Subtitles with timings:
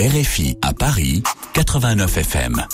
[0.00, 2.64] RFI à Paris, 89 FM.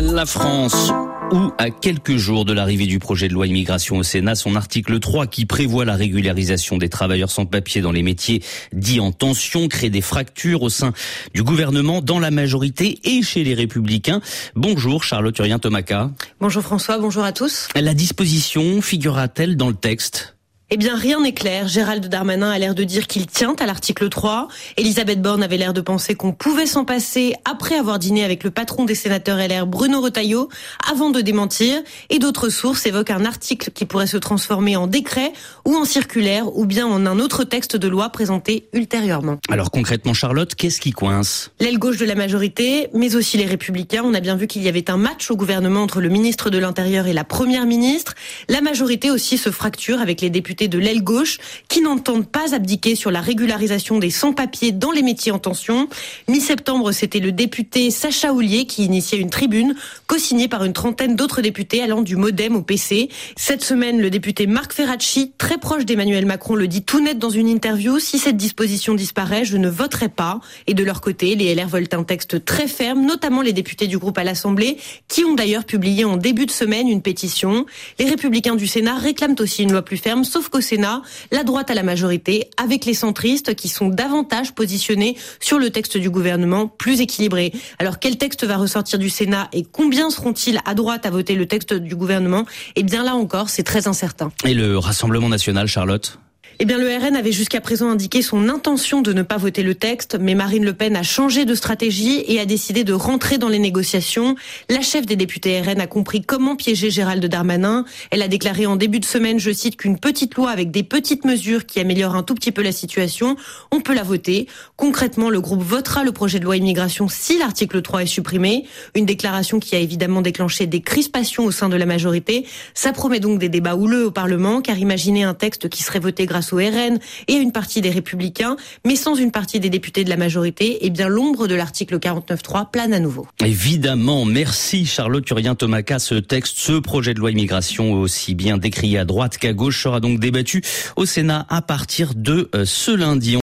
[0.00, 0.90] La France
[1.30, 4.98] où, à quelques jours de l'arrivée du projet de loi immigration au Sénat, son article
[4.98, 9.68] 3 qui prévoit la régularisation des travailleurs sans papier dans les métiers dits en tension
[9.68, 10.94] crée des fractures au sein
[11.34, 14.22] du gouvernement, dans la majorité et chez les républicains.
[14.54, 16.10] Bonjour Charlotte Urien Tomaca.
[16.40, 17.68] Bonjour François, bonjour à tous.
[17.74, 20.31] La disposition figurera-t-elle dans le texte?
[20.74, 21.68] Eh bien, rien n'est clair.
[21.68, 24.48] Gérald Darmanin a l'air de dire qu'il tient à l'article 3.
[24.78, 28.50] Elisabeth Borne avait l'air de penser qu'on pouvait s'en passer après avoir dîné avec le
[28.50, 30.48] patron des sénateurs LR, Bruno Retailleau,
[30.90, 31.82] avant de démentir.
[32.08, 35.34] Et d'autres sources évoquent un article qui pourrait se transformer en décret
[35.66, 39.36] ou en circulaire ou bien en un autre texte de loi présenté ultérieurement.
[39.50, 41.50] Alors concrètement, Charlotte, qu'est-ce qui coince?
[41.60, 44.04] L'aile gauche de la majorité, mais aussi les républicains.
[44.06, 46.56] On a bien vu qu'il y avait un match au gouvernement entre le ministre de
[46.56, 48.14] l'Intérieur et la première ministre.
[48.48, 52.94] La majorité aussi se fracture avec les députés de l'aile gauche qui n'entendent pas abdiquer
[52.94, 55.88] sur la régularisation des sans-papiers dans les métiers en tension.
[56.28, 59.74] Mi-septembre, c'était le député Sacha Houlier qui initiait une tribune
[60.06, 63.08] co-signée par une trentaine d'autres députés allant du modem au PC.
[63.36, 67.30] Cette semaine, le député Marc Ferracci, très proche d'Emmanuel Macron, le dit tout net dans
[67.30, 67.98] une interview.
[67.98, 70.40] Si cette disposition disparaît, je ne voterai pas.
[70.66, 73.98] Et de leur côté, les LR veulent un texte très ferme, notamment les députés du
[73.98, 74.76] groupe à l'Assemblée,
[75.08, 77.66] qui ont d'ailleurs publié en début de semaine une pétition.
[77.98, 81.70] Les républicains du Sénat réclament aussi une loi plus ferme, sauf qu'au Sénat, la droite
[81.70, 86.68] a la majorité, avec les centristes qui sont davantage positionnés sur le texte du gouvernement,
[86.68, 87.52] plus équilibré.
[87.78, 91.46] Alors quel texte va ressortir du Sénat et combien seront-ils à droite à voter le
[91.46, 92.44] texte du gouvernement?
[92.76, 94.30] Eh bien là encore, c'est très incertain.
[94.44, 96.18] Et le Rassemblement national, Charlotte?
[96.58, 99.74] Eh bien, le RN avait jusqu'à présent indiqué son intention de ne pas voter le
[99.74, 103.48] texte, mais Marine Le Pen a changé de stratégie et a décidé de rentrer dans
[103.48, 104.36] les négociations.
[104.68, 107.84] La chef des députés RN a compris comment piéger Gérald Darmanin.
[108.10, 111.24] Elle a déclaré en début de semaine, je cite, qu'une petite loi avec des petites
[111.24, 113.36] mesures qui améliorent un tout petit peu la situation,
[113.70, 114.46] on peut la voter.
[114.76, 118.66] Concrètement, le groupe votera le projet de loi immigration si l'article 3 est supprimé.
[118.94, 122.46] Une déclaration qui a évidemment déclenché des crispations au sein de la majorité.
[122.74, 126.26] Ça promet donc des débats houleux au Parlement, car imaginez un texte qui serait voté
[126.52, 126.98] au RN
[127.28, 130.90] et une partie des Républicains, mais sans une partie des députés de la majorité, eh
[130.90, 133.26] bien l'ombre de l'article 49.3 plane à nouveau.
[133.44, 135.98] Évidemment, merci Charlotte Urien Tomaca.
[135.98, 140.00] Ce texte, ce projet de loi immigration aussi bien décrié à droite qu'à gauche sera
[140.00, 140.62] donc débattu
[140.96, 143.36] au Sénat à partir de euh, ce lundi.